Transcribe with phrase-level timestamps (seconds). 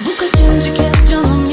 [0.00, 1.45] Bu kaçıncı kez canım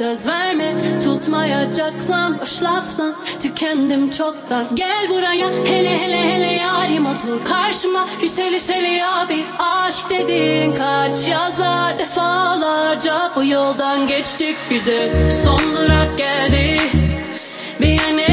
[0.00, 0.74] söz verme.
[1.04, 5.48] Tutmayacaksan boş laftan Tükendim çoktan Gel buraya.
[5.48, 8.06] Hele hele hele yarim Otur karşıma.
[8.22, 11.98] Liseli seli abi Aşk dedin kaç yazar?
[11.98, 15.30] Defalarca bu yoldan geçtik bize.
[15.44, 16.80] Son durak geldi.
[17.80, 18.29] Bir Viyana